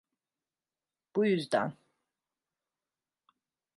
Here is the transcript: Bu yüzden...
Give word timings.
Bu 1.15 1.25
yüzden... 1.25 1.73